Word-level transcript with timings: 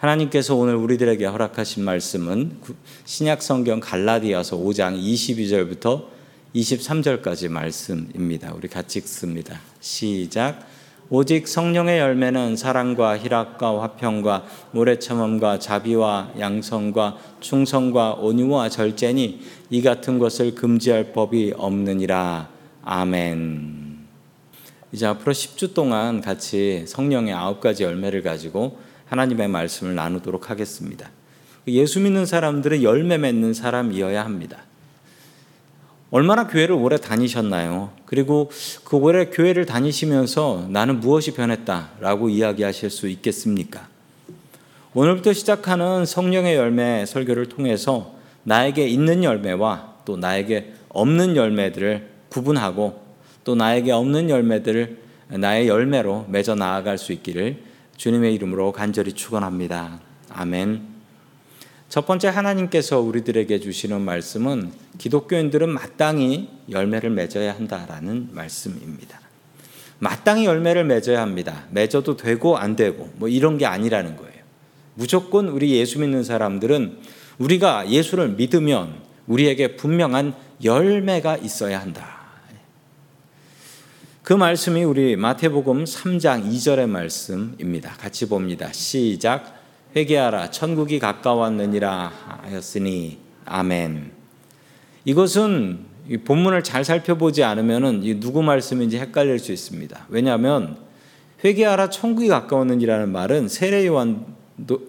하나님께서 0.00 0.54
오늘 0.54 0.76
우리들에게 0.76 1.26
허락하신 1.26 1.84
말씀은 1.84 2.52
신약 3.04 3.42
성경 3.42 3.80
갈라디아서 3.80 4.56
5장 4.56 4.98
22절부터 4.98 6.06
23절까지 6.54 7.50
말씀입니다. 7.50 8.54
우리 8.56 8.66
같이 8.68 8.98
읽습니다. 9.00 9.60
시작. 9.80 10.66
오직 11.10 11.46
성령의 11.46 11.98
열매는 11.98 12.56
사랑과 12.56 13.18
희락과 13.18 13.82
화평과 13.82 14.46
모래참음과 14.70 15.58
자비와 15.58 16.32
양성과 16.38 17.18
충성과 17.40 18.14
온유와 18.14 18.70
절제니 18.70 19.40
이 19.68 19.82
같은 19.82 20.18
것을 20.18 20.54
금지할 20.54 21.12
법이 21.12 21.52
없느니라. 21.58 22.48
아멘. 22.84 23.98
이제 24.92 25.04
앞으로 25.04 25.34
10주 25.34 25.74
동안 25.74 26.22
같이 26.22 26.84
성령의 26.86 27.34
아홉 27.34 27.60
가지 27.60 27.82
열매를 27.82 28.22
가지고 28.22 28.88
하나님의 29.10 29.48
말씀을 29.48 29.96
나누도록 29.96 30.50
하겠습니다. 30.50 31.10
예수 31.66 32.00
믿는 32.00 32.26
사람들은 32.26 32.82
열매 32.82 33.18
맺는 33.18 33.54
사람이어야 33.54 34.24
합니다. 34.24 34.58
얼마나 36.12 36.46
교회를 36.46 36.74
오래 36.74 36.96
다니셨나요? 36.96 37.90
그리고 38.04 38.50
그 38.84 38.96
오래 38.96 39.26
교회를 39.26 39.66
다니시면서 39.66 40.66
나는 40.70 41.00
무엇이 41.00 41.34
변했다라고 41.34 42.28
이야기하실 42.28 42.90
수 42.90 43.08
있겠습니까? 43.08 43.88
오늘부터 44.94 45.32
시작하는 45.32 46.04
성령의 46.06 46.56
열매 46.56 47.04
설교를 47.06 47.46
통해서 47.46 48.14
나에게 48.44 48.88
있는 48.88 49.22
열매와 49.22 49.94
또 50.04 50.16
나에게 50.16 50.72
없는 50.88 51.36
열매들을 51.36 52.08
구분하고 52.28 53.00
또 53.44 53.54
나에게 53.54 53.92
없는 53.92 54.30
열매들을 54.30 54.98
나의 55.28 55.68
열매로 55.68 56.26
맺어 56.28 56.54
나아갈 56.54 56.98
수 56.98 57.12
있기를 57.12 57.69
주님의 58.00 58.34
이름으로 58.36 58.72
간절히 58.72 59.12
축원합니다. 59.12 60.00
아멘. 60.30 60.80
첫 61.90 62.06
번째 62.06 62.28
하나님께서 62.28 62.98
우리들에게 62.98 63.60
주시는 63.60 64.00
말씀은 64.00 64.72
기독교인들은 64.96 65.68
마땅히 65.68 66.48
열매를 66.70 67.10
맺어야 67.10 67.54
한다라는 67.54 68.30
말씀입니다. 68.32 69.20
마땅히 69.98 70.46
열매를 70.46 70.84
맺어야 70.84 71.20
합니다. 71.20 71.66
맺어도 71.72 72.16
되고 72.16 72.56
안 72.56 72.74
되고 72.74 73.10
뭐 73.16 73.28
이런 73.28 73.58
게 73.58 73.66
아니라는 73.66 74.16
거예요. 74.16 74.40
무조건 74.94 75.48
우리 75.48 75.72
예수 75.72 76.00
믿는 76.00 76.24
사람들은 76.24 77.00
우리가 77.36 77.90
예수를 77.90 78.30
믿으면 78.30 78.94
우리에게 79.26 79.76
분명한 79.76 80.34
열매가 80.64 81.36
있어야 81.36 81.78
한다. 81.78 82.19
그 84.30 84.34
말씀이 84.34 84.84
우리 84.84 85.16
마태복음 85.16 85.82
3장 85.82 86.48
2절의 86.48 86.88
말씀입니다. 86.88 87.94
같이 87.98 88.28
봅니다. 88.28 88.72
시작. 88.72 89.60
회개하라 89.96 90.52
천국이 90.52 91.00
가까웠느니라 91.00 92.12
하였으니 92.44 93.18
아멘. 93.44 94.12
이것은 95.04 95.80
본문을 96.24 96.62
잘 96.62 96.84
살펴보지 96.84 97.42
않으면 97.42 98.02
누구 98.20 98.44
말씀인지 98.44 99.00
헷갈릴 99.00 99.40
수 99.40 99.50
있습니다. 99.50 100.06
왜냐하면 100.08 100.76
회개하라 101.44 101.90
천국이 101.90 102.28
가까웠느니라는 102.28 103.10
말은 103.10 103.48
세례 103.48 103.84
요한 103.84 104.26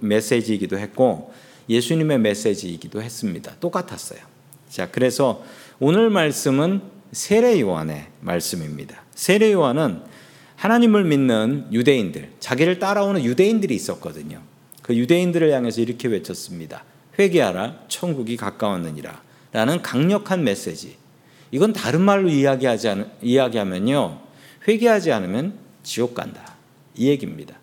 메시지이기도 0.01 0.77
했고 0.77 1.33
예수님의 1.67 2.19
메시지이기도 2.19 3.01
했습니다. 3.01 3.53
똑같았어요. 3.59 4.19
자, 4.69 4.91
그래서 4.91 5.43
오늘 5.79 6.11
말씀은 6.11 7.00
세례 7.11 7.59
요한의 7.59 8.07
말씀입니다. 8.21 9.03
세례 9.13 9.51
요한은 9.51 10.01
하나님을 10.55 11.03
믿는 11.03 11.67
유대인들, 11.71 12.33
자기를 12.39 12.79
따라오는 12.79 13.23
유대인들이 13.23 13.73
있었거든요. 13.73 14.41
그 14.81 14.95
유대인들을 14.95 15.51
향해서 15.51 15.81
이렇게 15.81 16.07
외쳤습니다. 16.07 16.83
회개하라, 17.17 17.85
천국이 17.87 18.37
가까웠느니라. 18.37 19.21
라는 19.51 19.81
강력한 19.81 20.43
메시지. 20.43 20.95
이건 21.51 21.73
다른 21.73 22.01
말로 22.01 22.29
이야기하지 22.29 22.87
않, 22.87 23.11
이야기하면요. 23.21 24.21
회개하지 24.67 25.11
않으면 25.11 25.55
지옥 25.83 26.13
간다. 26.13 26.55
이 26.95 27.07
얘기입니다. 27.09 27.55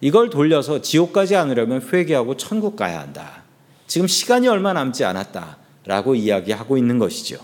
이걸 0.00 0.30
돌려서 0.30 0.80
지옥 0.80 1.12
가지 1.12 1.36
않으려면 1.36 1.82
회개하고 1.82 2.36
천국 2.36 2.76
가야 2.76 3.00
한다. 3.00 3.42
지금 3.86 4.06
시간이 4.06 4.48
얼마 4.48 4.72
남지 4.72 5.04
않았다라고 5.04 6.14
이야기하고 6.14 6.78
있는 6.78 6.98
것이죠. 6.98 7.38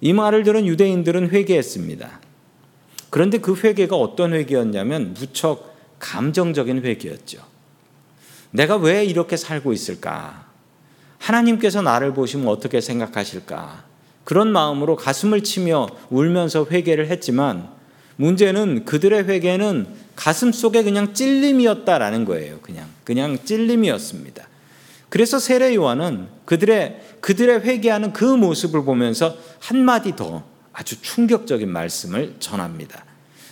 이 0.00 0.12
말을 0.12 0.44
들은 0.44 0.66
유대인들은 0.66 1.30
회개했습니다. 1.30 2.20
그런데 3.10 3.38
그 3.38 3.56
회개가 3.56 3.96
어떤 3.96 4.32
회개였냐면 4.32 5.14
무척 5.14 5.76
감정적인 5.98 6.84
회개였죠. 6.84 7.40
내가 8.50 8.76
왜 8.76 9.04
이렇게 9.04 9.36
살고 9.36 9.72
있을까? 9.72 10.46
하나님께서 11.18 11.82
나를 11.82 12.14
보시면 12.14 12.48
어떻게 12.48 12.80
생각하실까? 12.80 13.84
그런 14.24 14.52
마음으로 14.52 14.96
가슴을 14.96 15.42
치며 15.42 15.88
울면서 16.10 16.66
회개를 16.70 17.08
했지만 17.08 17.68
문제는 18.16 18.84
그들의 18.84 19.24
회개는 19.24 19.86
가슴 20.16 20.52
속에 20.52 20.82
그냥 20.82 21.14
찔림이었다라는 21.14 22.24
거예요. 22.24 22.58
그냥 22.60 22.88
그냥 23.04 23.38
찔림이었습니다. 23.44 24.47
그래서 25.08 25.38
세례 25.38 25.74
요한은 25.74 26.28
그들의 26.44 27.00
그들의 27.20 27.60
회개하는 27.60 28.12
그 28.12 28.24
모습을 28.24 28.84
보면서 28.84 29.36
한 29.60 29.78
마디 29.84 30.14
더 30.14 30.44
아주 30.72 31.00
충격적인 31.00 31.68
말씀을 31.68 32.36
전합니다. 32.38 33.04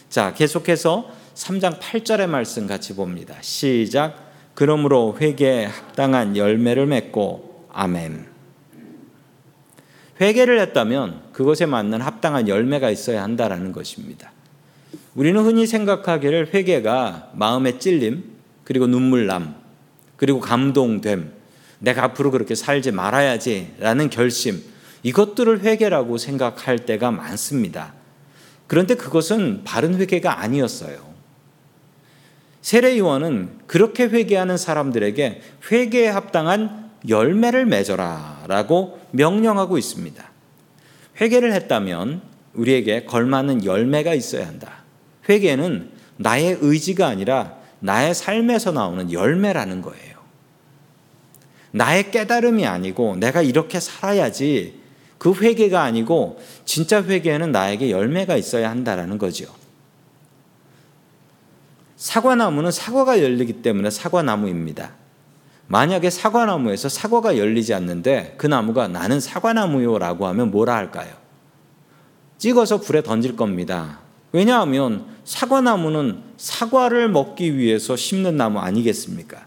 자, 0.09 0.33
계속해서 0.35 1.11
3장 1.35 1.79
8절의 1.81 2.29
말씀 2.29 2.67
같이 2.67 2.95
봅니다. 2.95 3.35
시작. 3.41 4.25
그러므로 4.55 5.17
회개에 5.21 5.67
합당한 5.67 6.37
열매를 6.37 6.87
맺고 6.87 7.67
아멘. 7.73 8.27
회개를 10.21 10.61
했다면 10.61 11.33
그것에 11.33 11.67
맞는 11.67 12.01
합당한 12.01 12.49
열매가 12.49 12.91
있어야 12.91 13.23
한다라는 13.23 13.73
것입니다. 13.73 14.33
우리는 15.15 15.39
흔히 15.43 15.67
생각하기를 15.67 16.55
회개가 16.55 17.33
마음의 17.35 17.81
찔림, 17.81 18.25
그리고 18.65 18.87
눈물남, 18.87 19.57
그리고 20.17 20.41
감동됨, 20.41 21.36
내가 21.79 22.05
앞으로 22.05 22.31
그렇게 22.31 22.55
살지 22.55 22.93
말아야지라는 22.93 24.11
결심, 24.11 24.63
이것들을 25.03 25.61
회개라고 25.61 26.19
생각할 26.19 26.81
때가 26.81 27.11
많습니다. 27.11 27.95
그런데 28.67 28.95
그것은 28.95 29.63
바른 29.65 29.95
회개가 29.95 30.41
아니었어요. 30.41 31.15
세례 32.63 32.99
요한은 32.99 33.51
그렇게 33.69 34.05
회개하는 34.05 34.57
사람들에게 34.57 35.41
회개에 35.71 36.09
합당한 36.09 36.91
열매를 37.09 37.67
맺어라라고 37.67 38.99
명령하고 39.13 39.79
있습니다. 39.79 40.25
회개를 41.21 41.53
했다면 41.53 42.23
우리에게 42.55 43.05
걸맞는 43.05 43.65
열매가 43.65 44.15
있어야 44.15 44.49
한다. 44.49 44.83
회개는 45.29 45.91
나의 46.17 46.59
의지가 46.61 47.07
아니라 47.07 47.55
나의 47.79 48.15
삶에서 48.15 48.73
나오는 48.73 49.13
열매라는 49.13 49.83
거예요. 49.83 50.16
나의 51.73 52.11
깨달음이 52.11 52.67
아니고 52.67 53.17
내가 53.17 53.43
이렇게 53.43 53.81
살아야지 53.81 54.81
그 55.19 55.35
회개가 55.35 55.83
아니고 55.83 56.41
진짜 56.65 57.03
회개에는 57.03 57.53
나에게 57.53 57.91
열매가 57.91 58.37
있어야 58.37 58.71
한다라는 58.71 59.19
거죠. 59.19 59.47
사과나무는 61.97 62.71
사과가 62.71 63.23
열리기 63.23 63.55
때문에 63.63 63.91
사과나무입니다. 63.91 64.93
만약에 65.69 66.11
사과나무에서 66.11 66.89
사과가 66.89 67.39
열리지 67.39 67.75
않는데 67.75 68.35
그 68.37 68.47
나무가 68.47 68.87
나는 68.87 69.19
사과나무요 69.19 69.99
라고 69.99 70.27
하면 70.27 70.51
뭐라 70.51 70.77
할까요? 70.77 71.15
찍어서 72.39 72.81
불에 72.81 73.03
던질 73.03 73.37
겁니다. 73.37 74.01
왜냐하면 74.33 75.07
사과나무는 75.25 76.23
사과를 76.37 77.09
먹기 77.09 77.57
위해서 77.57 77.97
심는 77.97 78.37
나무 78.37 78.59
아니겠습니까? 78.59 79.47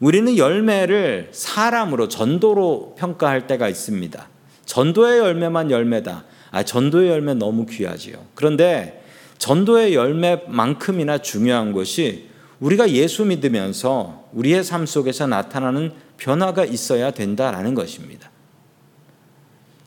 우리는 0.00 0.36
열매를 0.36 1.30
사람으로 1.32 2.08
전도로 2.08 2.94
평가할 2.98 3.46
때가 3.46 3.68
있습니다. 3.68 4.28
전도의 4.64 5.18
열매만 5.18 5.70
열매다. 5.70 6.24
아, 6.50 6.62
전도의 6.62 7.10
열매 7.10 7.34
너무 7.34 7.66
귀하지요. 7.66 8.16
그런데 8.34 9.02
전도의 9.38 9.94
열매만큼이나 9.94 11.18
중요한 11.18 11.72
것이 11.72 12.28
우리가 12.60 12.90
예수 12.90 13.24
믿으면서 13.24 14.24
우리의 14.32 14.64
삶 14.64 14.86
속에서 14.86 15.26
나타나는 15.26 15.92
변화가 16.16 16.64
있어야 16.64 17.10
된다라는 17.10 17.74
것입니다. 17.74 18.30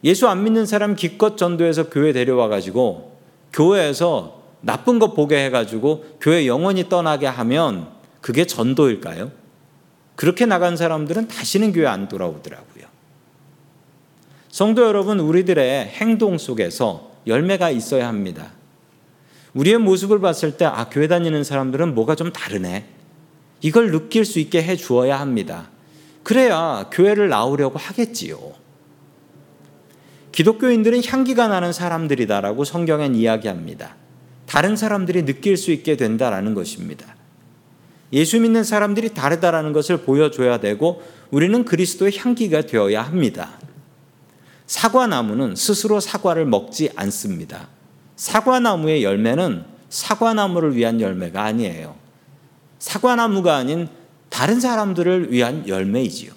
예수 0.04 0.28
안 0.28 0.44
믿는 0.44 0.66
사람 0.66 0.96
기껏 0.96 1.38
전도해서 1.38 1.90
교회 1.90 2.12
데려와 2.12 2.48
가지고 2.48 3.18
교회에서 3.54 4.42
나쁜 4.62 5.00
거 5.00 5.13
보게 5.13 5.46
해 5.46 5.50
가지고 5.50 6.06
교회 6.19 6.48
영원히 6.48 6.88
떠나게 6.90 7.28
하면 7.28 7.88
그게 8.22 8.46
전도일까요? 8.46 9.41
그렇게 10.22 10.46
나간 10.46 10.78
사람들은 10.78 11.30
다시는 11.30 11.74
교회 11.74 11.88
안 11.88 12.08
돌아오더라고요. 12.08 12.86
성도 14.50 14.84
여러분, 14.84 15.20
우리들의 15.20 15.88
행동 15.88 16.38
속에서 16.38 17.14
열매가 17.26 17.72
있어야 17.72 18.08
합니다. 18.08 18.52
우리의 19.56 19.80
모습을 19.80 20.20
봤을 20.20 20.58
때, 20.58 20.66
아, 20.66 20.90
교회 20.92 21.08
다니는 21.08 21.44
사람들은 21.44 21.96
뭐가 21.96 22.14
좀 22.14 22.32
다르네. 22.32 22.86
이걸 23.62 23.90
느낄 23.90 24.24
수 24.24 24.38
있게 24.38 24.62
해 24.62 24.76
주어야 24.76 25.20
합니다. 25.20 25.72
그래야 26.22 26.88
교회를 26.92 27.28
나오려고 27.28 27.80
하겠지요. 27.80 28.38
기독교인들은 30.34 31.04
향기가 31.04 31.48
나는 31.48 31.74
사람들이다라고 31.74 32.64
성경엔 32.64 33.16
이야기합니다. 33.16 33.96
다른 34.46 34.76
사람들이 34.76 35.26
느낄 35.26 35.58
수 35.58 35.72
있게 35.72 35.98
된다라는 35.98 36.54
것입니다. 36.54 37.16
예수 38.13 38.40
믿는 38.40 38.63
사람들이 38.63 39.13
다르다라는 39.13 39.74
것을 39.74 39.98
보여줘야 39.98 40.60
되고 40.60 41.02
우리는 41.31 41.63
그리스도의 41.63 42.18
향기가 42.18 42.62
되어야 42.62 43.02
합니다. 43.02 43.60
사과나무는 44.68 45.56
스스로 45.56 46.00
사과를 46.00 46.46
먹지 46.46 46.90
않습니다. 46.96 47.68
사과나무의 48.16 49.04
열매는 49.04 49.66
사과나무를 49.90 50.75
위한 50.75 51.02
열매가 51.02 51.44
아니에요. 51.44 51.96
사과나무가 52.80 53.58
아닌 53.58 53.90
다른 54.30 54.60
사람들을 54.60 55.31
위한 55.31 55.68
열매이지요. 55.68 56.31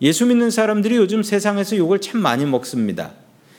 예수 0.00 0.26
믿는 0.26 0.50
사람들이 0.50 0.96
요즘 0.96 1.22
세상에서 1.22 1.76
욕을 1.76 2.00
참 2.00 2.20
많이 2.20 2.46
먹습니다. 2.46 3.12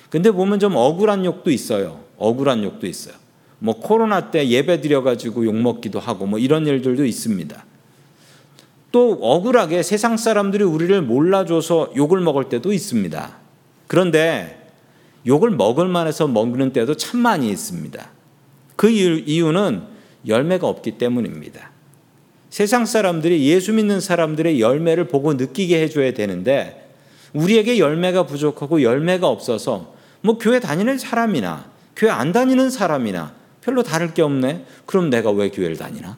근데 0.10 0.32
보면 0.32 0.60
좀 0.60 0.76
억울한 0.76 1.26
욕도 1.26 1.52
있어요. 1.52 2.04
억울한 2.18 2.64
욕도 2.64 2.88
있어요. 2.88 3.16
뭐 3.60 3.80
코로나 3.80 4.32
때 4.32 4.48
예배 4.48 4.82
드려가지고 4.82 5.46
욕 5.46 5.56
먹기도 5.56 6.00
하고 6.00 6.26
뭐 6.26 6.40
이런 6.40 6.66
일들도 6.66 7.06
있습니다. 7.06 7.66
또 8.92 9.12
억울하게 9.22 9.84
세상 9.84 10.18
사람들이 10.18 10.64
우리를 10.64 11.02
몰라줘서 11.02 11.92
욕을 11.96 12.22
먹을 12.22 12.50
때도 12.50 12.74
있습니다. 12.74 13.38
그런데 13.88 14.72
욕을 15.28 15.52
먹을 15.52 15.88
만해서 15.88 16.28
먹는 16.28 16.74
때도 16.74 16.96
참 16.96 17.20
많이 17.20 17.50
있습니다. 17.50 18.10
그 18.76 18.90
이유는 18.90 19.84
열매가 20.26 20.68
없기 20.68 20.98
때문입니다. 20.98 21.72
세상 22.50 22.86
사람들이 22.86 23.46
예수 23.48 23.74
믿는 23.74 24.00
사람들의 24.00 24.60
열매를 24.60 25.08
보고 25.08 25.34
느끼게 25.34 25.82
해줘야 25.82 26.14
되는데 26.14 26.90
우리에게 27.34 27.78
열매가 27.78 28.26
부족하고 28.26 28.82
열매가 28.82 29.28
없어서 29.28 29.94
뭐 30.22 30.38
교회 30.40 30.60
다니는 30.60 30.98
사람이나 30.98 31.70
교회 31.96 32.10
안 32.10 32.32
다니는 32.32 32.70
사람이나 32.72 33.39
별로 33.62 33.84
다를 33.84 34.14
게 34.14 34.22
없네. 34.22 34.66
그럼 34.86 35.10
내가 35.10 35.32
왜 35.32 35.50
교회를 35.50 35.78
다니나? 35.78 36.18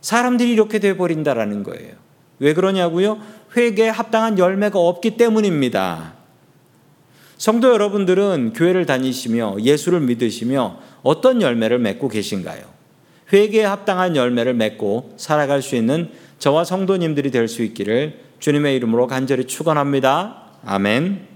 사람들이 0.00 0.52
이렇게 0.52 0.78
돼 0.78 0.96
버린다라는 0.96 1.62
거예요. 1.62 1.94
왜 2.38 2.54
그러냐고요? 2.54 3.18
회개에 3.56 3.88
합당한 3.88 4.38
열매가 4.38 4.78
없기 4.78 5.16
때문입니다. 5.16 6.14
성도 7.38 7.70
여러분들은 7.72 8.52
교회를 8.54 8.86
다니시며 8.86 9.56
예수를 9.60 10.00
믿으시며 10.00 10.78
어떤 11.02 11.42
열매를 11.42 11.78
맺고 11.78 12.08
계신가요? 12.08 12.62
회개에 13.32 13.64
합당한 13.64 14.16
열매를 14.16 14.54
맺고 14.54 15.14
살아갈 15.16 15.60
수 15.60 15.76
있는 15.76 16.10
저와 16.38 16.64
성도님들이 16.64 17.30
될 17.30 17.48
수 17.48 17.62
있기를 17.62 18.20
주님의 18.38 18.76
이름으로 18.76 19.06
간절히 19.06 19.46
축원합니다. 19.46 20.42
아멘. 20.64 21.26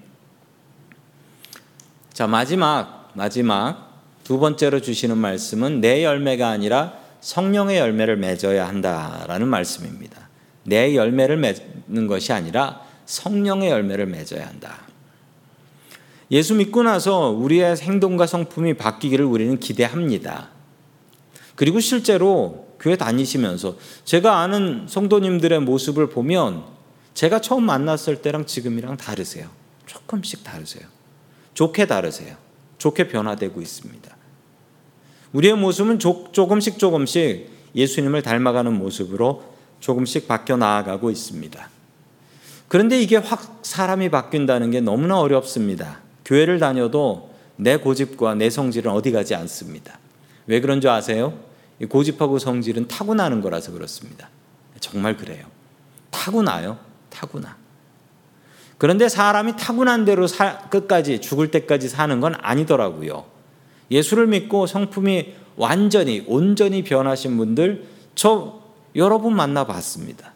자, 2.12 2.26
마지막 2.26 3.10
마지막 3.14 3.89
두 4.30 4.38
번째로 4.38 4.80
주시는 4.80 5.18
말씀은 5.18 5.80
내 5.80 6.04
열매가 6.04 6.46
아니라 6.48 6.96
성령의 7.20 7.78
열매를 7.78 8.16
맺어야 8.16 8.68
한다라는 8.68 9.48
말씀입니다. 9.48 10.28
내 10.62 10.94
열매를 10.94 11.36
맺는 11.36 12.06
것이 12.06 12.32
아니라 12.32 12.80
성령의 13.06 13.70
열매를 13.70 14.06
맺어야 14.06 14.46
한다. 14.46 14.82
예수 16.30 16.54
믿고 16.54 16.84
나서 16.84 17.30
우리의 17.30 17.78
행동과 17.78 18.28
성품이 18.28 18.74
바뀌기를 18.74 19.24
우리는 19.24 19.58
기대합니다. 19.58 20.50
그리고 21.56 21.80
실제로 21.80 22.68
교회 22.78 22.94
다니시면서 22.94 23.78
제가 24.04 24.38
아는 24.38 24.86
성도님들의 24.88 25.58
모습을 25.62 26.08
보면 26.08 26.62
제가 27.14 27.40
처음 27.40 27.64
만났을 27.64 28.22
때랑 28.22 28.46
지금이랑 28.46 28.96
다르세요. 28.96 29.48
조금씩 29.86 30.44
다르세요. 30.44 30.86
좋게 31.54 31.86
다르세요. 31.86 32.36
좋게 32.78 33.08
변화되고 33.08 33.60
있습니다. 33.60 34.19
우리의 35.32 35.54
모습은 35.54 35.98
조금씩 35.98 36.78
조금씩 36.78 37.50
예수님을 37.74 38.22
닮아가는 38.22 38.72
모습으로 38.72 39.44
조금씩 39.80 40.26
바뀌어 40.26 40.56
나아가고 40.56 41.10
있습니다. 41.10 41.68
그런데 42.68 43.00
이게 43.00 43.16
확 43.16 43.60
사람이 43.62 44.10
바뀐다는 44.10 44.70
게 44.70 44.80
너무나 44.80 45.18
어렵습니다. 45.20 46.00
교회를 46.24 46.58
다녀도 46.58 47.30
내 47.56 47.76
고집과 47.76 48.36
내 48.36 48.50
성질은 48.50 48.90
어디 48.92 49.12
가지 49.12 49.34
않습니다. 49.34 49.98
왜 50.46 50.60
그런 50.60 50.80
줄 50.80 50.90
아세요? 50.90 51.38
고집하고 51.88 52.38
성질은 52.38 52.88
타고나는 52.88 53.40
거라서 53.40 53.72
그렇습니다. 53.72 54.28
정말 54.80 55.16
그래요. 55.16 55.46
타고나요. 56.10 56.78
타고나. 57.08 57.56
그런데 58.78 59.08
사람이 59.08 59.56
타고난 59.56 60.04
대로 60.04 60.26
사, 60.26 60.58
끝까지 60.70 61.20
죽을 61.20 61.50
때까지 61.50 61.88
사는 61.88 62.18
건 62.20 62.34
아니더라고요. 62.40 63.26
예수를 63.90 64.26
믿고 64.26 64.66
성품이 64.66 65.34
완전히 65.56 66.24
온전히 66.26 66.82
변하신 66.84 67.36
분들 67.36 67.86
저 68.14 68.60
여러 68.96 69.18
분 69.18 69.34
만나 69.34 69.66
봤습니다. 69.66 70.32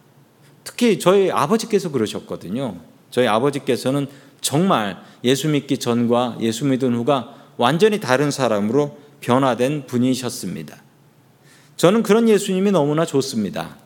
특히 0.65 0.99
저희 0.99 1.31
아버지께서 1.31 1.91
그러셨거든요. 1.91 2.77
저희 3.11 3.27
아버지께서는 3.27 4.07
정말 4.41 4.99
예수 5.23 5.49
믿기 5.49 5.79
전과 5.79 6.39
예수 6.41 6.67
믿은 6.67 6.95
후가 6.95 7.35
완전히 7.57 8.01
다른 8.01 8.31
사람으로 8.31 8.99
변화된 9.21 9.87
분이셨습니다. 9.87 10.83
저는 11.77 12.03
그런 12.03 12.29
예수님이 12.29 12.71
너무나 12.71 13.07
좋습니다. 13.07 13.77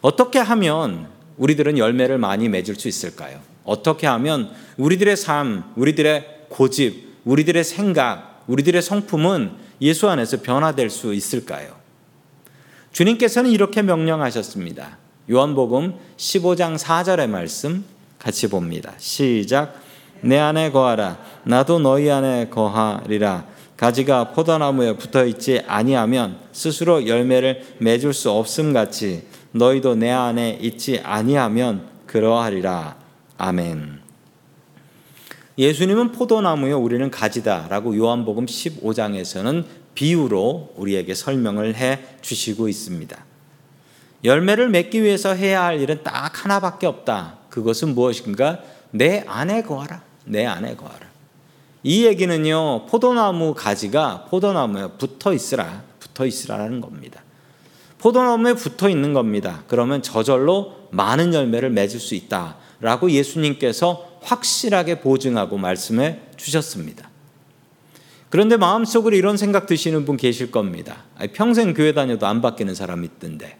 어떻게 0.00 0.38
하면 0.38 1.08
우리들은 1.38 1.78
열매를 1.78 2.18
많이 2.18 2.48
맺을 2.48 2.74
수 2.74 2.88
있을까요? 2.88 3.40
어떻게 3.64 4.06
하면 4.06 4.50
우리들의 4.76 5.16
삶, 5.16 5.64
우리들의 5.76 6.46
고집, 6.48 7.08
우리들의 7.24 7.62
생각, 7.64 8.27
우리들의 8.48 8.82
성품은 8.82 9.52
예수 9.80 10.08
안에서 10.08 10.42
변화될 10.42 10.90
수 10.90 11.14
있을까요? 11.14 11.76
주님께서는 12.92 13.50
이렇게 13.50 13.82
명령하셨습니다. 13.82 14.98
요한복음 15.30 15.94
15장 16.16 16.78
4절의 16.78 17.28
말씀 17.28 17.84
같이 18.18 18.48
봅니다. 18.48 18.94
시작. 18.98 19.80
내 20.22 20.38
안에 20.38 20.72
거하라. 20.72 21.18
나도 21.44 21.78
너희 21.78 22.10
안에 22.10 22.48
거하리라. 22.48 23.46
가지가 23.76 24.32
포도나무에 24.32 24.96
붙어 24.96 25.24
있지 25.24 25.62
아니하면 25.68 26.38
스스로 26.50 27.06
열매를 27.06 27.76
맺을 27.78 28.12
수 28.12 28.30
없음 28.30 28.72
같이 28.72 29.22
너희도 29.52 29.94
내 29.94 30.10
안에 30.10 30.58
있지 30.60 31.00
아니하면 31.04 31.86
그러하리라. 32.06 32.96
아멘. 33.36 33.97
예수님은 35.58 36.12
포도나무요 36.12 36.78
우리는 36.78 37.10
가지다라고 37.10 37.96
요한복음 37.96 38.46
15장에서는 38.46 39.64
비유로 39.94 40.74
우리에게 40.76 41.14
설명을 41.14 41.74
해 41.74 41.98
주시고 42.22 42.68
있습니다. 42.68 43.24
열매를 44.22 44.68
맺기 44.68 45.02
위해서 45.02 45.34
해야 45.34 45.64
할 45.64 45.80
일은 45.80 46.04
딱 46.04 46.44
하나밖에 46.44 46.86
없다. 46.86 47.38
그것은 47.50 47.94
무엇인가? 47.94 48.60
내 48.92 49.24
안에 49.26 49.62
거하라. 49.62 50.02
내 50.26 50.46
안에 50.46 50.76
거하라. 50.76 51.08
이 51.82 52.06
얘기는요, 52.06 52.86
포도나무 52.86 53.54
가지가 53.54 54.26
포도나무에 54.28 54.90
붙어 54.98 55.32
있으라, 55.32 55.82
붙어 55.98 56.24
있으라는 56.24 56.80
겁니다. 56.80 57.22
포도나무에 57.98 58.54
붙어 58.54 58.88
있는 58.88 59.12
겁니다. 59.12 59.64
그러면 59.66 60.02
저절로 60.02 60.88
많은 60.90 61.34
열매를 61.34 61.70
맺을 61.70 61.98
수 61.98 62.14
있다라고 62.14 63.10
예수님께서 63.10 64.07
확실하게 64.22 65.00
보증하고 65.00 65.58
말씀해 65.58 66.20
주셨습니다. 66.36 67.10
그런데 68.30 68.56
마음속으로 68.56 69.16
이런 69.16 69.36
생각 69.36 69.66
드시는 69.66 70.04
분 70.04 70.16
계실 70.16 70.50
겁니다. 70.50 71.04
평생 71.32 71.72
교회 71.72 71.92
다녀도 71.92 72.26
안 72.26 72.42
바뀌는 72.42 72.74
사람 72.74 73.04
있던데. 73.04 73.56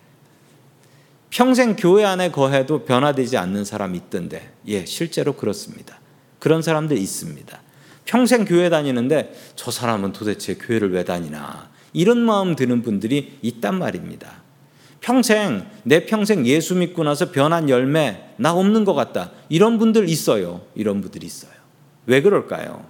평생 1.31 1.77
교회 1.77 2.05
안에 2.05 2.31
거해도 2.31 2.85
변화되지 2.85 3.37
않는 3.37 3.65
사람 3.65 3.95
있던데. 3.95 4.53
예, 4.67 4.85
실제로 4.85 5.35
그렇습니다. 5.35 5.99
그런 6.39 6.63
사람들 6.63 6.97
있습니다. 6.97 7.61
평생 8.05 8.45
교회 8.45 8.71
다니는데 8.71 9.35
저 9.55 9.71
사람은 9.71 10.13
도대체 10.13 10.55
교회를 10.55 10.93
왜 10.93 11.05
다니나. 11.05 11.71
이런 11.93 12.19
마음 12.19 12.57
드는 12.57 12.83
분들이 12.83 13.39
있단 13.43 13.79
말입니다. 13.79 14.38
평생 15.09 15.65
내 15.85 16.05
평생 16.05 16.45
예수 16.45 16.75
믿고 16.75 17.03
나서 17.03 17.31
변한 17.31 17.71
열매 17.71 18.25
나 18.37 18.53
없는 18.53 18.85
것 18.85 18.93
같다. 18.93 19.31
이런 19.49 19.79
분들 19.79 20.07
있어요. 20.07 20.61
이런 20.75 21.01
분들이 21.01 21.25
있어요. 21.25 21.53
왜 22.05 22.21
그럴까요? 22.21 22.85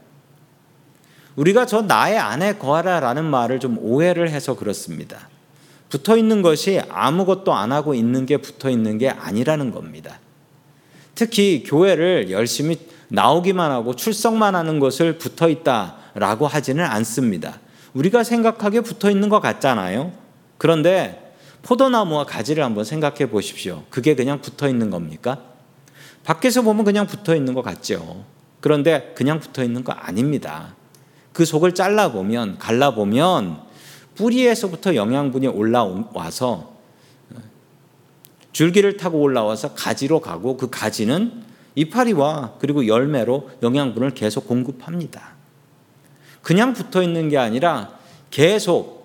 우리가 1.37 1.64
저 1.64 1.80
나의 1.80 2.18
안에 2.18 2.54
거하라라는 2.58 3.25
말을 3.25 3.60
좀 3.60 3.78
오해를 3.78 4.30
해서 4.30 4.56
그렇습니다. 4.56 5.28
붙어 5.90 6.16
있는 6.16 6.42
것이 6.42 6.80
아무것도 6.88 7.54
안 7.54 7.70
하고 7.70 7.94
있는 7.94 8.26
게 8.26 8.38
붙어 8.38 8.68
있는 8.68 8.98
게 8.98 9.10
아니라는 9.10 9.70
겁니다. 9.70 10.18
특히 11.14 11.62
교회를 11.64 12.32
열심히 12.32 12.78
나오기만 13.10 13.70
하고 13.70 13.94
출석만 13.94 14.56
하는 14.56 14.80
것을 14.80 15.18
붙어 15.18 15.48
있다라고 15.48 16.48
하지는 16.48 16.84
않습니다. 16.84 17.60
우리가 17.94 18.25
생각하기에 18.25 18.80
붙어 18.80 19.08
있는 19.08 19.28
것 19.28 19.38
같잖아요. 19.38 20.10
그런데 20.58 21.27
포도나무와 21.62 22.25
가지를 22.25 22.65
한번 22.65 22.85
생각해 22.85 23.31
보십시오. 23.31 23.85
그게 23.91 24.15
그냥 24.15 24.41
붙어 24.41 24.69
있는 24.69 24.91
겁니까? 24.91 25.43
밖에서 26.25 26.62
보면 26.62 26.85
그냥 26.85 27.07
붙어 27.07 27.35
있는 27.35 27.55
것 27.55 27.62
같죠. 27.62 28.25
그런데 28.61 29.12
그냥 29.17 29.41
붙어 29.41 29.62
있는 29.62 29.85
거 29.85 29.93
아닙니다. 29.93 30.75
그 31.33 31.45
속을 31.45 31.75
잘라 31.75 32.12
보면 32.12 32.59
갈라 32.59 32.95
보면 32.95 33.61
뿌리에서부터 34.17 34.95
영양분이 34.95 35.47
올라와서 35.47 36.77
줄기를 38.53 38.97
타고 38.97 39.21
올라와서 39.21 39.75
가지로 39.75 40.21
가고 40.21 40.57
그 40.57 40.69
가지는 40.69 41.45
이파리와 41.77 42.55
그리고 42.59 42.88
열매로 42.88 43.50
영양분을 43.62 44.11
계속 44.15 44.49
공급합니다. 44.49 45.37
그냥 46.43 46.73
붙어 46.73 47.03
있는 47.03 47.29
게 47.29 47.38
아니라 47.38 47.93
계속 48.31 48.98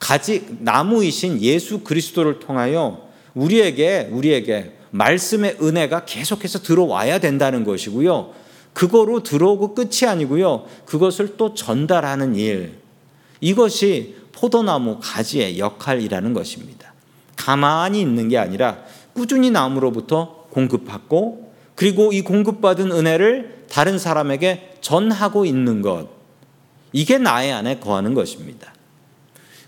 가지 0.00 0.46
나무이신 0.58 1.40
예수 1.42 1.80
그리스도를 1.80 2.40
통하여 2.40 3.08
우리에게 3.34 4.08
우리에게 4.10 4.72
말씀의 4.90 5.58
은혜가 5.62 6.04
계속해서 6.06 6.62
들어와야 6.62 7.20
된다는 7.20 7.62
것이고요. 7.62 8.32
그거로 8.72 9.22
들어오고 9.22 9.74
끝이 9.74 10.08
아니고요. 10.08 10.66
그것을 10.86 11.36
또 11.36 11.54
전달하는 11.54 12.34
일. 12.34 12.78
이것이 13.40 14.16
포도나무 14.32 14.98
가지의 15.00 15.58
역할이라는 15.58 16.32
것입니다. 16.32 16.92
가만히 17.36 18.00
있는 18.00 18.28
게 18.28 18.38
아니라 18.38 18.78
꾸준히 19.12 19.50
나무로부터 19.50 20.46
공급받고 20.50 21.52
그리고 21.74 22.12
이 22.12 22.22
공급받은 22.22 22.90
은혜를 22.90 23.66
다른 23.70 23.98
사람에게 23.98 24.78
전하고 24.80 25.44
있는 25.44 25.82
것. 25.82 26.08
이게 26.92 27.18
나의 27.18 27.52
안에 27.52 27.78
거하는 27.78 28.14
것입니다. 28.14 28.72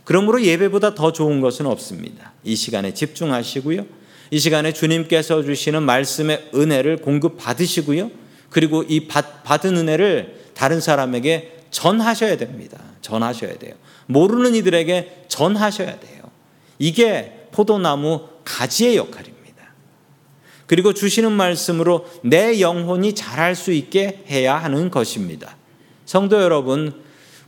그러므로 0.04 0.42
예배보다 0.42 0.94
더 0.94 1.12
좋은 1.12 1.40
것은 1.40 1.66
없습니다. 1.66 2.32
이 2.44 2.56
시간에 2.56 2.92
집중하시고요. 2.92 3.86
이 4.30 4.38
시간에 4.38 4.72
주님께서 4.72 5.42
주시는 5.42 5.82
말씀의 5.82 6.50
은혜를 6.54 6.98
공급 6.98 7.36
받으시고요. 7.36 8.10
그리고 8.50 8.82
이 8.82 9.06
받은 9.06 9.76
은혜를 9.76 10.50
다른 10.54 10.80
사람에게 10.80 11.60
전하셔야 11.70 12.36
됩니다. 12.36 12.78
전하셔야 13.00 13.58
돼요. 13.58 13.74
모르는 14.06 14.54
이들에게 14.54 15.24
전하셔야 15.28 16.00
돼요. 16.00 16.22
이게 16.78 17.46
포도나무 17.52 18.28
가지의 18.44 18.96
역할입니다. 18.96 19.42
그리고 20.66 20.94
주시는 20.94 21.32
말씀으로 21.32 22.06
내 22.22 22.60
영혼이 22.60 23.14
자랄 23.14 23.54
수 23.54 23.72
있게 23.72 24.24
해야 24.28 24.56
하는 24.56 24.90
것입니다. 24.90 25.56
성도 26.06 26.40
여러분, 26.40 26.94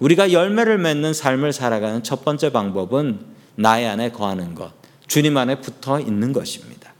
우리가 0.04 0.32
열매를 0.32 0.76
맺는 0.76 1.14
삶을 1.14 1.54
살아가는 1.54 2.02
첫 2.02 2.26
번째 2.26 2.52
방법은 2.52 3.20
나의 3.54 3.87
안에 3.87 4.11
거하는 4.11 4.54
것, 4.54 4.70
주님 5.06 5.34
안에 5.38 5.62
붙어 5.62 5.99
있는 5.99 6.34
것입니다. 6.34 6.92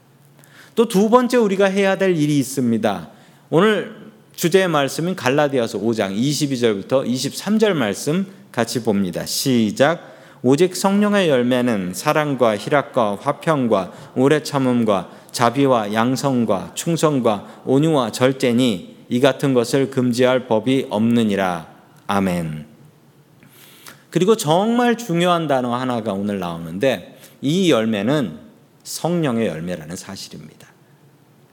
또 0.73 0.87
두 0.87 1.11
번째 1.11 1.37
우리가 1.37 1.65
해야 1.65 1.99
될 1.99 2.17
일이 2.17 2.39
있습니다. 2.39 3.09
오늘 3.51 3.95
주제의 4.35 4.67
말씀인 4.69 5.15
갈라디아서 5.15 5.79
5장 5.79 6.17
22절부터 6.17 7.07
23절 7.07 7.73
말씀 7.73 8.25
같이 8.51 8.83
봅니다. 8.83 9.23
시작. 9.27 10.15
오직 10.41 10.75
성령의 10.75 11.29
열매는 11.29 11.93
사랑과 11.93 12.57
희락과 12.57 13.19
화평과 13.21 13.91
오래 14.15 14.41
참음과 14.41 15.11
자비와 15.31 15.93
양성과 15.93 16.71
충성과 16.73 17.61
온유와 17.65 18.11
절제니 18.11 18.95
이 19.09 19.19
같은 19.19 19.53
것을 19.53 19.91
금지할 19.91 20.47
법이 20.47 20.87
없느니라. 20.89 21.67
아멘. 22.07 22.74
그리고 24.15 24.37
정말 24.37 24.97
중요한 24.97 25.45
단어 25.49 25.75
하나가 25.75 26.13
오늘 26.13 26.39
나오는데 26.39 27.19
이 27.41 27.69
열매는 27.69 28.39
성령의 28.81 29.45
열매라는 29.45 29.97
사실입니다. 29.97 30.69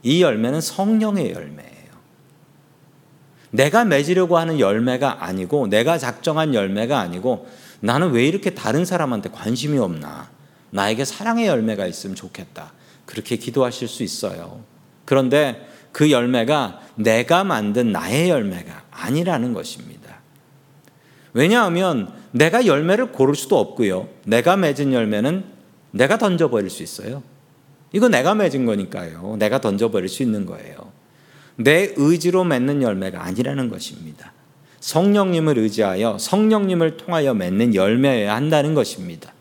이 0.05 0.23
열매는 0.23 0.61
성령의 0.61 1.33
열매예요. 1.33 1.91
내가 3.51 3.85
맺으려고 3.85 4.39
하는 4.39 4.61
열매가 4.61 5.25
아니고 5.25 5.67
내가 5.67 5.99
작정한 5.99 6.55
열매가 6.55 7.01
아니고 7.01 7.49
나는 7.81 8.13
왜 8.13 8.29
이렇게 8.29 8.51
다른 8.51 8.85
사람한테 8.85 9.31
관심이 9.31 9.77
없나? 9.79 10.31
나에게 10.71 11.05
사랑의 11.05 11.49
열매가 11.49 11.89
있으면 11.89 12.15
좋겠다. 12.15 12.75
그렇게 13.07 13.39
기도하실 13.39 13.89
수 13.89 14.05
있어요. 14.05 14.63
그런데 15.05 15.69
그 15.91 16.13
열매가 16.13 16.81
내가 16.95 17.43
만든 17.43 17.91
나의 17.91 18.31
열매가 18.31 18.85
아니라는 18.93 19.53
것입니다. 19.53 20.21
왜냐하면 21.33 22.22
내가 22.33 22.67
열매를 22.67 23.13
고를 23.13 23.35
수도 23.35 23.59
없고요. 23.59 24.09
내가 24.25 24.57
맺은 24.57 24.93
열매는 24.93 25.45
내가 25.93 26.19
던져버릴 26.19 26.71
수 26.71 26.83
있어요. 26.83 27.23
이거 27.93 28.09
내가 28.09 28.35
맺은 28.35 28.67
거니까요. 28.67 29.37
내가 29.39 29.61
던져버릴 29.61 30.09
수 30.09 30.23
있는 30.23 30.47
거예요. 30.47 30.93
내 31.57 31.93
의지로 31.97 32.45
맺는 32.45 32.83
열매가 32.83 33.23
아니라는 33.23 33.69
것입니다. 33.69 34.33
성령님을 34.81 35.59
의지하여 35.59 36.19
성령님을 36.19 36.97
통하여 36.97 37.35
맺는 37.35 37.75
열매여야 37.75 38.35
한다는 38.35 38.75
것입니다. 38.75 39.33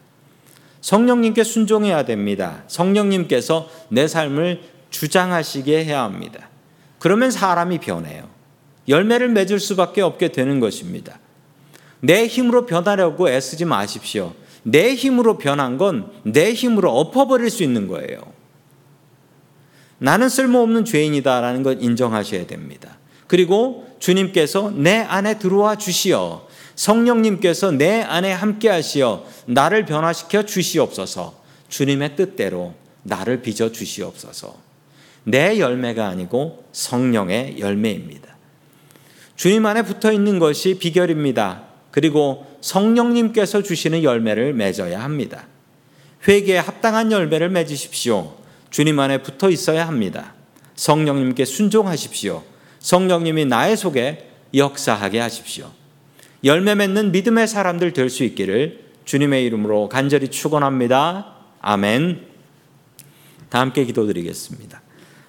성령님께 0.82 1.44
순종해야 1.44 2.04
됩니다. 2.04 2.64
성령님께서 2.68 3.70
내 3.90 4.08
삶을 4.08 4.62
주장하시게 4.90 5.86
해야 5.86 6.04
합니다. 6.04 6.50
그러면 7.00 7.32
사람이 7.32 7.80
변해요. 7.80 8.30
열매를 8.88 9.30
맺을 9.30 9.60
수밖에 9.60 10.02
없게 10.02 10.28
되는 10.28 10.60
것입니다. 10.60 11.20
내 12.02 12.28
힘으로 12.28 12.66
변하려고 12.66 13.30
애쓰지 13.30 13.66
마십시오. 13.66 14.34
내 14.64 14.94
힘으로 14.94 15.38
변한 15.38 15.78
건 15.78 16.12
내 16.24 16.54
힘으로 16.54 16.92
엎어버릴 16.98 17.50
수 17.50 17.64
있는 17.64 17.88
거예요. 17.88 18.22
나는 19.98 20.30
쓸모없는 20.30 20.86
죄인이다라는 20.86 21.64
걸 21.64 21.82
인정하셔야 21.82 22.48
됩니다. 22.48 22.98
그리고 23.28 23.88
주님께서 24.00 24.72
내 24.72 24.98
안에 24.98 25.38
들어와 25.38 25.76
주시어 25.76 26.48
성령님께서 26.76 27.72
내 27.72 28.02
안에 28.02 28.32
함께 28.32 28.68
하시어 28.70 29.26
나를 29.46 29.86
변화시켜 29.86 30.44
주시옵소서 30.44 31.40
주님의 31.70 32.16
뜻대로 32.16 32.74
나를 33.04 33.42
빚어 33.42 33.72
주시옵소서 33.72 34.56
내 35.24 35.60
열매가 35.60 36.08
아니고 36.08 36.66
성령의 36.72 37.60
열매입니다. 37.60 38.36
주님 39.36 39.66
안에 39.66 39.84
붙어 39.84 40.12
있는 40.12 40.40
것이 40.40 40.78
비결입니다. 40.80 41.71
그리고 41.92 42.48
성령님께서 42.62 43.62
주시는 43.64 44.04
열매를 44.04 44.54
맺어야 44.54 45.04
합니다. 45.04 45.46
회개에 46.28 46.58
합당한 46.58 47.12
열매를 47.12 47.50
맺으십시오. 47.50 48.34
주님 48.70 49.00
안에 49.00 49.22
붙어 49.22 49.50
있어야 49.50 49.88
합니다. 49.88 50.34
성령님께 50.76 51.46
순종하십시오. 51.46 52.44
성령님이 52.80 53.46
나의 53.46 53.78
속에 53.78 54.30
역사하게 54.54 55.20
하십시오. 55.20 55.70
열매 56.44 56.74
맺는 56.76 57.12
믿음의 57.12 57.48
사람들 57.48 57.94
될 57.94 58.10
수 58.10 58.24
있기를 58.24 58.92
주님의 59.06 59.46
이름으로 59.46 59.90
간절히 59.90 60.30
축원합니다. 60.30 61.36
아멘. 61.60 62.26
다 63.50 63.60
함께 63.60 63.84
기도드리겠습니다. 63.86 64.82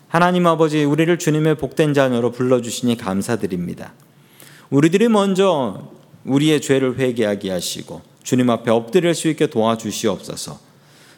하나님 0.09 0.47
아버지 0.47 0.85
우리를 0.85 1.19
주님의 1.19 1.57
복된 1.57 1.95
자녀로 1.95 2.33
불러 2.33 2.61
주시니 2.61 2.97
감사드립니다. 2.97 3.95
우리들이 4.71 5.09
먼저 5.09 5.91
우리의 6.25 6.61
죄를 6.61 6.99
회개하게 6.99 7.51
하시고 7.51 8.03
주님 8.23 8.51
앞에 8.51 8.71
엎드릴 8.71 9.15
수 9.15 9.29
있게 9.29 9.47
도와주시옵소서. 9.49 10.59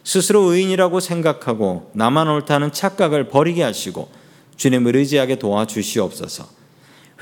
스스로 0.04 0.52
의인이라고 0.52 1.00
생각하고 1.00 1.90
나만 1.94 2.28
옳다는 2.28 2.72
착각을 2.72 3.28
버리게 3.28 3.62
하시고 3.62 4.08
주님을 4.56 4.96
의지하게 4.96 5.36
도와주시옵소서. 5.36 6.46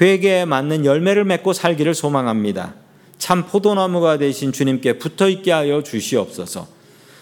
회개에 0.01 0.45
맞는 0.45 0.85
열매를 0.85 1.25
맺고 1.25 1.53
살기를 1.53 1.95
소망합니다. 1.95 2.75
참 3.19 3.47
포도나무가 3.47 4.19
되신 4.19 4.53
주님께 4.53 4.99
붙어 4.99 5.29
있게 5.29 5.53
하여 5.53 5.83
주시옵소서. 5.83 6.67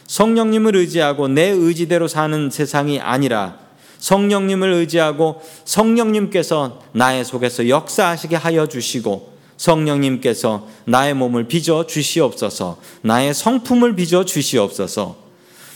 성령님을 0.07 0.75
의지하고 0.76 1.29
내 1.29 1.49
의지대로 1.49 2.09
사는 2.09 2.50
세상이 2.50 3.00
아니라 3.00 3.59
성령님을 3.99 4.73
의지하고 4.73 5.43
성령님께서 5.64 6.83
나의 6.93 7.25
속에서 7.25 7.69
역사하시게 7.69 8.35
하여 8.35 8.67
주시고 8.67 9.31
성령님께서 9.61 10.67
나의 10.87 11.12
몸을 11.12 11.47
빚어 11.47 11.87
주시옵소서. 11.87 12.79
나의 13.02 13.35
성품을 13.35 13.95
빚어 13.95 14.25
주시옵소서. 14.25 15.17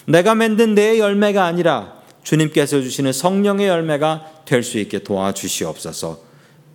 내가 0.06 0.34
만든 0.34 0.74
내 0.74 0.98
열매가 0.98 1.44
아니라 1.44 1.92
주님께서 2.22 2.80
주시는 2.80 3.12
성령의 3.12 3.68
열매가 3.68 4.44
될 4.46 4.62
수 4.62 4.78
있게 4.78 5.00
도와주시옵소서. 5.00 6.18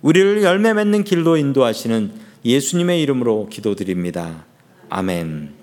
우리를 0.02 0.44
열매 0.44 0.72
맺는 0.72 1.02
길로 1.02 1.36
인도하시는 1.36 2.12
예수님의 2.44 3.02
이름으로 3.02 3.48
기도드립니다. 3.50 4.44
아멘. 4.88 5.59